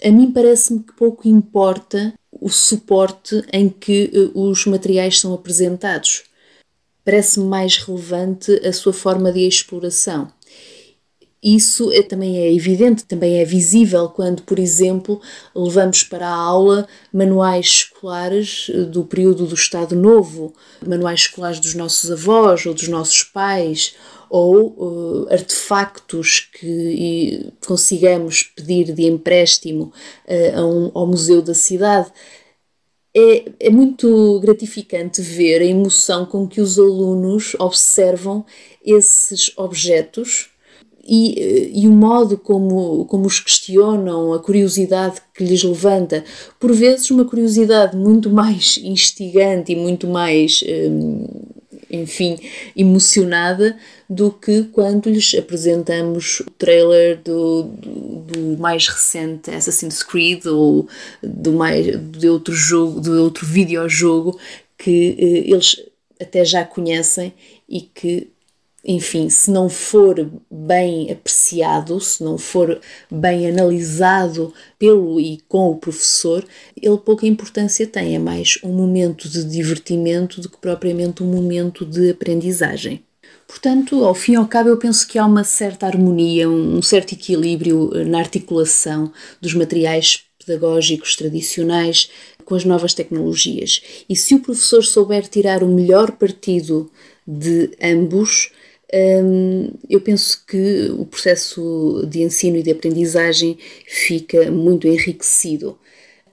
a 0.04 0.10
mim 0.10 0.32
parece-me 0.32 0.84
que 0.84 0.94
pouco 0.94 1.28
importa 1.28 2.14
o 2.32 2.50
suporte 2.50 3.44
em 3.54 3.70
que 3.70 4.10
eh, 4.14 4.32
os 4.34 4.66
materiais 4.66 5.20
são 5.20 5.34
apresentados. 5.34 6.24
Parece-me 7.06 7.46
mais 7.46 7.78
relevante 7.78 8.52
a 8.66 8.74
sua 8.74 8.94
forma 8.94 9.32
de 9.32 9.42
exploração. 9.48 10.32
Isso 11.44 11.92
é, 11.92 12.04
também 12.04 12.38
é 12.38 12.54
evidente, 12.54 13.04
também 13.04 13.40
é 13.40 13.46
visível 13.46 14.10
quando, 14.10 14.44
por 14.44 14.60
exemplo, 14.60 15.20
levamos 15.56 16.04
para 16.04 16.28
a 16.28 16.36
aula 16.36 16.88
manuais 17.12 17.66
escolares 17.66 18.72
eh, 18.72 18.84
do 18.84 19.04
período 19.04 19.48
do 19.48 19.56
Estado 19.56 19.96
Novo, 19.96 20.54
manuais 20.86 21.22
escolares 21.22 21.60
dos 21.60 21.74
nossos 21.74 22.12
avós 22.12 22.66
ou 22.66 22.74
dos 22.76 22.88
nossos 22.88 23.24
pais, 23.24 23.96
ou 24.34 24.70
uh, 24.78 25.28
artefactos 25.30 26.40
que 26.40 27.52
consigamos 27.68 28.44
pedir 28.44 28.94
de 28.94 29.04
empréstimo 29.06 29.92
uh, 30.26 30.62
um, 30.62 30.92
ao 30.94 31.06
museu 31.06 31.42
da 31.42 31.54
cidade. 31.54 32.10
É, 33.14 33.44
é 33.60 33.70
muito 33.70 34.40
gratificante 34.40 35.22
ver 35.22 35.62
a 35.62 35.66
emoção 35.66 36.26
com 36.26 36.48
que 36.48 36.62
os 36.62 36.80
alunos 36.80 37.58
observam 37.60 38.46
esses 38.86 39.52
objetos 39.58 40.50
e, 41.04 41.40
eh, 41.40 41.72
e, 41.74 41.88
o 41.88 41.92
modo 41.92 42.38
como, 42.38 43.06
como 43.06 43.26
os 43.26 43.40
questionam, 43.40 44.34
a 44.34 44.40
curiosidade 44.40 45.22
que 45.34 45.44
lhes 45.44 45.64
levanta, 45.64 46.24
por 46.60 46.72
vezes 46.72 47.10
uma 47.10 47.26
curiosidade 47.26 47.98
muito 47.98 48.30
mais 48.30 48.80
instigante 48.84 49.72
e 49.72 49.76
muito 49.76 50.08
mais, 50.08 50.64
hum, 50.68 51.28
enfim, 51.92 52.38
emocionada 52.76 53.78
do 54.10 54.32
que 54.32 54.64
quando 54.64 55.10
lhes 55.10 55.34
apresentamos 55.36 56.40
o 56.40 56.52
trailer 56.52 57.20
do, 57.22 57.64
do, 57.64 57.90
do, 58.20 58.58
mais 58.58 58.88
recente 58.88 59.52
Assassin's 59.52 60.02
Creed 60.02 60.46
ou 60.46 60.88
do 61.22 61.54
mais, 61.54 61.86
de 62.12 62.30
outro 62.30 62.54
jogo, 62.54 63.02
de 63.02 63.10
outro 63.10 63.46
videojogo 63.46 64.40
que 64.78 65.16
eh, 65.20 65.52
eles 65.52 65.84
até 66.20 66.46
já 66.46 66.64
conhecem 66.64 67.34
e 67.68 67.82
que 67.82 68.31
enfim, 68.84 69.30
se 69.30 69.52
não 69.52 69.70
for 69.70 70.30
bem 70.50 71.12
apreciado, 71.12 72.00
se 72.00 72.24
não 72.24 72.38
for 72.38 72.80
bem 73.12 73.48
analisado 73.48 74.54
pelo 74.80 75.20
e 75.20 75.40
com 75.48 75.70
o 75.70 75.78
professor, 75.78 76.44
ele 76.76 76.98
pouca 76.98 77.28
importância 77.28 77.86
tem. 77.86 78.16
É 78.16 78.20
mais 78.20 78.58
um 78.64 78.74
momento 78.74 79.30
de 79.30 79.44
divertimento 79.44 80.42
do 80.42 80.50
que 80.50 80.58
propriamente 80.58 81.22
um 81.22 81.28
momento 81.28 81.86
de 81.86 82.10
aprendizagem. 82.10 83.04
Portanto, 83.48 84.04
ao 84.04 84.16
fim 84.16 84.34
e 84.34 84.36
ao 84.36 84.48
cabo, 84.48 84.70
eu 84.70 84.78
penso 84.78 85.08
que 85.08 85.20
há 85.20 85.26
uma 85.26 85.44
certa 85.44 85.86
harmonia, 85.86 86.50
um 86.50 86.82
certo 86.82 87.14
equilíbrio 87.14 87.92
eh, 87.94 88.06
na 88.06 88.20
articulação 88.20 89.12
dos 89.42 89.54
materiais 89.54 90.24
pedagógicos 90.40 91.16
tradicionais 91.16 92.10
com 92.46 92.56
as 92.56 92.66
novas 92.66 92.94
tecnologias. 92.94 93.82
E 94.10 94.16
se 94.16 94.34
o 94.36 94.40
professor 94.40 94.84
souber 94.84 95.28
tirar 95.28 95.64
o 95.64 95.68
melhor 95.68 96.12
partido 96.14 96.90
de 97.28 97.72
ambos, 97.82 98.52
eu 99.90 100.02
penso 100.02 100.44
que 100.46 100.90
o 100.98 101.06
processo 101.06 102.06
de 102.08 102.22
ensino 102.22 102.58
e 102.58 102.64
de 102.64 102.72
aprendizagem 102.72 103.58
fica 103.88 104.52
muito 104.52 104.88
enriquecido. 104.88 105.78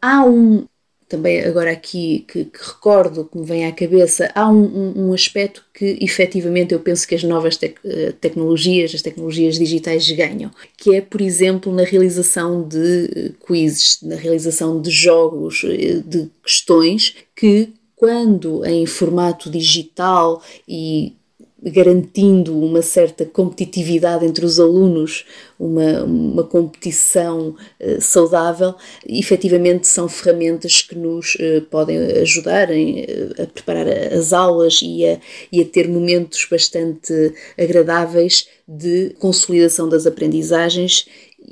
Há 0.01 0.25
um 0.25 0.66
também 1.09 1.40
agora 1.40 1.73
aqui 1.73 2.25
que, 2.29 2.44
que, 2.44 2.59
recordo, 2.59 3.25
que 3.25 3.38
me 3.38 3.44
vem 3.44 3.64
à 3.64 3.73
cabeça, 3.73 4.31
há 4.35 4.49
um, 4.49 4.62
um, 4.62 5.09
um, 5.09 5.12
aspecto 5.14 5.64
que 5.73 5.97
efetivamente 6.03 6.75
eu 6.75 6.81
penso 6.81 7.09
que 7.09 7.14
as 7.14 7.25
novas 7.25 7.57
tec 7.57 7.79
eh, 7.83 8.12
tecnologias, 8.21 8.94
as 8.94 9.01
tecnologias 9.01 9.59
digitais 9.59 10.09
ganham, 10.11 10.51
que 10.77 10.94
é, 10.94 11.01
por 11.01 11.23
exemplo, 11.23 11.73
na 11.73 11.83
realização 11.83 12.62
de 12.68 13.11
eh, 13.16 13.31
quizzes, 13.47 14.01
na 14.03 14.16
realização 14.16 14.83
de 14.83 14.90
jogos, 14.90 15.64
eh, 15.64 16.03
de 16.05 16.29
questões 16.44 17.16
que 17.35 17.73
quando 17.97 18.64
em 18.64 18.85
formato 18.85 19.51
digital 19.51 20.42
e 20.68 21.16
garantindo 21.62 22.57
uma 22.57 22.83
certa 22.83 23.25
competitividade 23.25 24.25
entre 24.25 24.44
os 24.44 24.61
alunos, 24.61 25.25
uma, 25.59 26.05
uma 26.05 26.44
competição 26.44 27.57
uh, 27.81 28.01
saudável, 28.01 28.75
efetivamente 29.07 29.88
são 29.88 30.09
ferramentas 30.09 30.83
que 30.83 30.97
nos 30.97 31.35
uh, 31.35 31.62
podem 31.68 31.99
ajudar 31.99 32.71
em, 32.71 33.03
uh, 33.03 33.42
a 33.42 33.47
preparar 33.47 33.88
as 33.88 34.33
aulas 34.33 34.81
e 34.83 35.05
a, 35.05 35.18
e 35.51 35.61
a 35.61 35.64
ter 35.64 35.88
momentos 35.88 36.47
bastante 36.49 37.35
agradáveis 37.59 38.47
de 38.66 39.11
consolidação 39.18 39.88
das 39.88 40.07
aprendizagens 40.07 41.07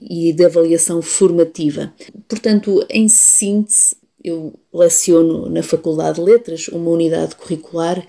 e 0.08 0.32
de 0.32 0.44
avaliação 0.44 1.02
formativa. 1.02 1.92
Portanto, 2.28 2.84
em 2.88 3.08
síntese, 3.08 3.96
eu 4.26 4.52
leciono 4.74 5.48
na 5.48 5.62
Faculdade 5.62 6.16
de 6.16 6.24
Letras 6.24 6.66
uma 6.68 6.90
unidade 6.90 7.36
curricular 7.36 8.04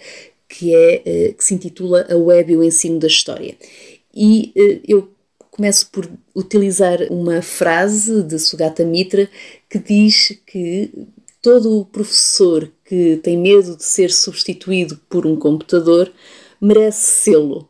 que, 0.48 0.74
é, 0.74 1.02
eh, 1.06 1.34
que 1.34 1.44
se 1.44 1.54
intitula 1.54 2.08
A 2.10 2.16
Web 2.16 2.54
e 2.54 2.58
o 2.58 2.64
Ensino 2.64 3.00
da 3.00 3.08
História. 3.08 3.56
E 4.14 4.52
eh, 4.56 4.80
eu 4.88 5.10
começo 5.52 5.90
por 5.92 6.10
utilizar 6.36 7.00
uma 7.10 7.42
frase 7.42 8.22
de 8.24 8.38
Sugata 8.40 8.86
Mitra 8.86 9.30
que 9.70 9.80
diz 9.80 10.40
que 10.46 10.92
todo 11.42 11.86
professor 11.86 12.72
que 12.86 13.18
tem 13.18 13.38
medo 13.38 13.76
de 13.76 13.84
ser 13.84 14.12
substituído 14.12 15.00
por 15.10 15.26
um 15.26 15.36
computador 15.36 16.12
merece 16.62 17.24
sê-lo. 17.24 17.70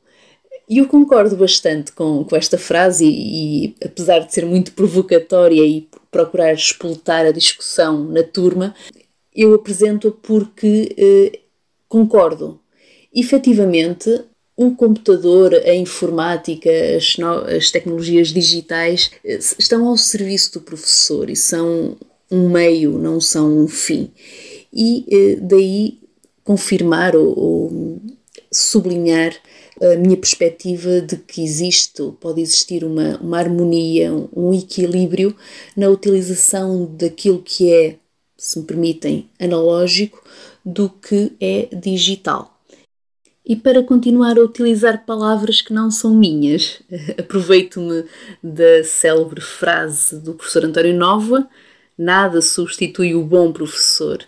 E 0.70 0.80
eu 0.80 0.88
concordo 0.88 1.38
bastante 1.38 1.94
com, 1.94 2.26
com 2.26 2.36
esta 2.36 2.58
frase, 2.58 3.06
e, 3.06 3.68
e, 3.68 3.76
apesar 3.84 4.20
de 4.20 4.34
ser 4.34 4.46
muito 4.46 4.74
provocatória 4.74 5.66
e 5.66 5.88
procurar 6.12 6.54
explotar 6.54 7.26
a 7.26 7.32
discussão 7.32 8.04
na 8.04 8.22
turma, 8.22 8.76
eu 9.34 9.54
apresento-a 9.54 10.12
porque 10.12 10.94
eh, 10.98 11.40
concordo 11.88 12.60
efetivamente, 13.14 14.24
o 14.56 14.72
computador, 14.72 15.54
a 15.54 15.76
informática, 15.76 16.70
as, 16.96 17.16
as 17.56 17.72
tecnologias 17.72 18.30
digitais 18.30 19.12
eh, 19.24 19.40
estão 19.60 19.88
ao 19.88 19.96
serviço 19.98 20.54
do 20.54 20.62
professor 20.62 21.30
e 21.30 21.36
são 21.36 21.96
um 22.30 22.50
meio, 22.50 22.98
não 22.98 23.22
são 23.22 23.60
um 23.60 23.68
fim. 23.68 24.12
E 24.74 25.06
eh, 25.10 25.36
daí 25.40 26.00
confirmar 26.44 27.16
ou, 27.16 27.38
ou 27.38 28.02
sublinhar 28.52 29.34
a 29.82 29.96
minha 29.96 30.18
perspectiva 30.18 31.02
de 31.02 31.18
que 31.18 31.44
existe, 31.44 32.02
pode 32.20 32.42
existir 32.42 32.84
uma, 32.84 33.18
uma 33.18 33.38
harmonia, 33.38 34.12
um 34.36 34.54
equilíbrio 34.54 35.36
na 35.76 35.88
utilização 35.90 36.86
daquilo 36.96 37.42
que 37.44 37.72
é, 37.72 37.96
se 38.36 38.58
me 38.58 38.66
permitem, 38.66 39.30
analógico 39.40 40.24
do 40.66 40.90
que 40.90 41.34
é 41.40 41.68
digital. 41.76 42.57
E 43.48 43.56
para 43.56 43.82
continuar 43.82 44.38
a 44.38 44.42
utilizar 44.42 45.06
palavras 45.06 45.62
que 45.62 45.72
não 45.72 45.90
são 45.90 46.14
minhas, 46.14 46.82
aproveito-me 47.18 48.04
da 48.44 48.84
célebre 48.84 49.40
frase 49.40 50.20
do 50.20 50.34
professor 50.34 50.66
António 50.66 50.94
Nova: 50.94 51.48
nada 51.98 52.42
substitui 52.42 53.16
o 53.16 53.24
bom 53.24 53.54
professor. 53.54 54.20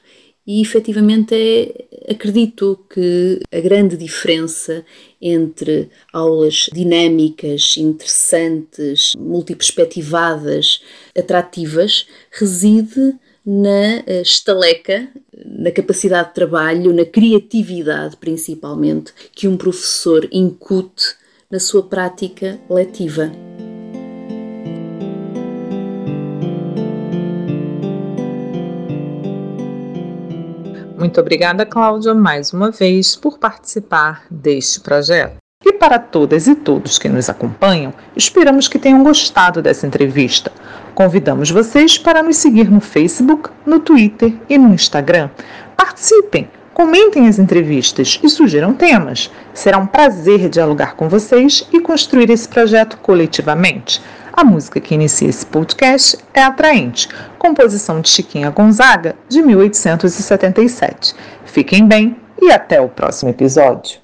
E 0.48 0.62
efetivamente 0.62 1.36
é 1.36 1.90
Acredito 2.10 2.80
que 2.92 3.40
a 3.52 3.60
grande 3.60 3.96
diferença 3.96 4.84
entre 5.22 5.92
aulas 6.12 6.68
dinâmicas, 6.74 7.78
interessantes, 7.78 9.14
multiperspectivadas, 9.16 10.82
atrativas, 11.16 12.08
reside 12.32 13.14
na 13.46 14.04
eh, 14.06 14.22
estaleca, 14.22 15.08
na 15.46 15.72
capacidade 15.72 16.30
de 16.30 16.36
trabalho, 16.36 16.94
na 16.94 17.06
criatividade 17.06 18.18
principalmente, 18.18 19.14
que 19.34 19.48
um 19.48 19.58
professor 19.58 20.28
incute 20.32 21.16
na 21.50 21.60
sua 21.60 21.84
prática 21.84 22.60
letiva. 22.70 23.32
Muito 31.00 31.22
obrigada, 31.22 31.66
Cláudia, 31.66 32.14
mais 32.14 32.52
uma 32.52 32.72
vez 32.72 33.16
por 33.16 33.40
participar 33.40 34.26
deste 34.30 34.82
projeto. 34.82 35.38
E 35.66 35.74
para 35.74 35.98
todas 35.98 36.46
e 36.46 36.56
todos 36.56 37.00
que 37.00 37.08
nos 37.08 37.30
acompanham, 37.30 37.94
esperamos 38.16 38.68
que 38.68 38.78
tenham 38.78 39.02
gostado 39.04 39.62
dessa 39.62 39.88
entrevista. 39.88 40.52
Convidamos 41.00 41.50
vocês 41.50 41.98
para 41.98 42.22
nos 42.22 42.36
seguir 42.36 42.70
no 42.70 42.82
Facebook, 42.82 43.50
no 43.66 43.80
Twitter 43.80 44.34
e 44.50 44.58
no 44.58 44.74
Instagram. 44.74 45.30
Participem, 45.78 46.50
comentem 46.74 47.26
as 47.26 47.40
entrevistas 47.40 48.20
e 48.22 48.30
sugiram 48.30 48.74
temas. 48.74 49.32
Será 49.54 49.78
um 49.78 49.88
prazer 49.88 50.50
dialogar 50.50 50.98
com 50.98 51.08
vocês 51.08 51.66
e 51.72 51.80
construir 51.80 52.30
esse 52.30 52.50
projeto 52.50 52.98
coletivamente. 52.98 54.02
A 54.34 54.44
música 54.44 54.82
que 54.82 54.94
inicia 54.94 55.30
esse 55.30 55.46
podcast 55.46 56.18
é 56.34 56.44
Atraente, 56.44 57.08
composição 57.38 58.02
de 58.02 58.10
Chiquinha 58.10 58.50
Gonzaga, 58.50 59.16
de 59.30 59.42
1877. 59.42 61.16
Fiquem 61.46 61.88
bem 61.88 62.18
e 62.42 62.52
até 62.52 62.82
o 62.82 62.90
próximo 62.90 63.30
episódio. 63.30 63.98